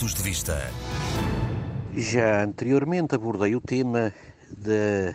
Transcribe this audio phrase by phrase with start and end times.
[0.00, 0.56] Pontos de Vista.
[1.94, 4.14] Já anteriormente abordei o tema
[4.50, 5.14] da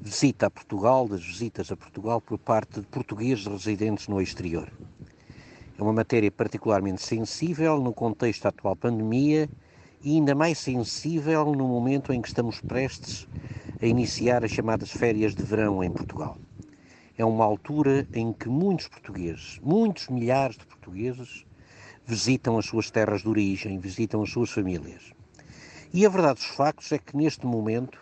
[0.00, 4.68] visita a Portugal, das visitas a Portugal por parte de portugueses residentes no exterior.
[5.78, 9.48] É uma matéria particularmente sensível no contexto da atual pandemia
[10.02, 13.28] e ainda mais sensível no momento em que estamos prestes
[13.80, 16.36] a iniciar as chamadas férias de verão em Portugal.
[17.16, 21.46] É uma altura em que muitos portugueses, muitos milhares de portugueses,
[22.06, 25.12] visitam as suas terras de origem, visitam as suas famílias.
[25.92, 27.98] E a verdade dos factos é que neste momento,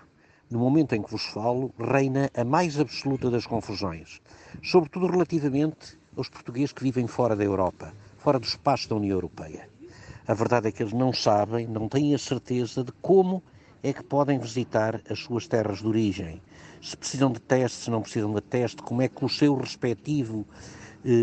[0.50, 4.20] no momento em que vos falo, reina a mais absoluta das confusões,
[4.62, 9.68] sobretudo relativamente aos portugueses que vivem fora da Europa, fora do espaço da União Europeia.
[10.26, 13.42] A verdade é que eles não sabem, não têm a certeza de como
[13.82, 16.40] é que podem visitar as suas terras de origem.
[16.80, 20.46] Se precisam de teste, se não precisam de teste, como é que o seu respectivo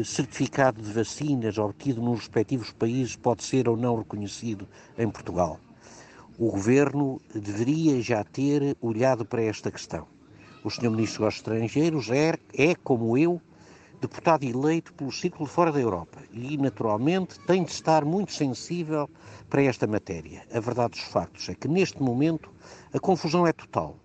[0.03, 4.67] certificado de vacinas obtido nos respectivos países pode ser ou não reconhecido
[4.97, 5.59] em Portugal.
[6.37, 10.07] O Governo deveria já ter olhado para esta questão.
[10.63, 10.89] O Sr.
[10.89, 13.41] Ministro dos Estrangeiros é, é, como eu,
[14.01, 19.09] deputado eleito pelo Círculo fora da Europa e, naturalmente, tem de estar muito sensível
[19.49, 20.45] para esta matéria.
[20.53, 22.51] A verdade dos factos é que, neste momento,
[22.93, 23.97] a confusão é total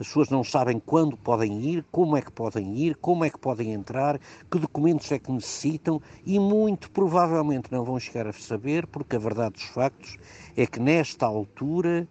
[0.00, 3.38] as pessoas não sabem quando podem ir, como é que podem ir, como é que
[3.38, 4.18] podem entrar,
[4.50, 9.18] que documentos é que necessitam e muito provavelmente não vão chegar a saber, porque a
[9.18, 10.16] verdade dos factos
[10.56, 12.08] é que nesta altura,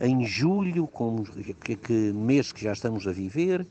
[0.00, 3.64] em julho, como que, que mês que já estamos a viver,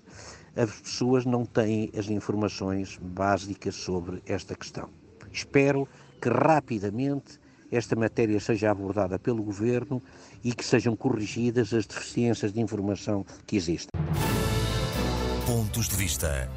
[0.55, 4.89] as pessoas não têm as informações básicas sobre esta questão.
[5.29, 5.85] Espero
[6.21, 7.37] que rapidamente
[7.71, 10.01] esta matéria seja abordada pelo Governo
[10.43, 13.89] e que sejam corrigidas as deficiências de informação que existem.
[15.45, 16.49] Pontos de vista.